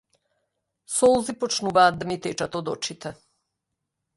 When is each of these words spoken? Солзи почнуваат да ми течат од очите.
Солзи 0.95 1.33
почнуваат 1.43 1.99
да 1.99 2.09
ми 2.13 2.17
течат 2.27 2.59
од 2.61 2.73
очите. 2.75 3.13